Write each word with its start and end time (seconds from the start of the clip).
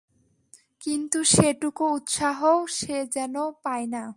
কিন্তু 0.81 1.19
সেটুকু 1.31 1.83
উৎসাহও 1.93 2.57
সে 2.77 2.97
যেন 3.15 3.35
পায় 3.63 3.87
না। 3.87 4.03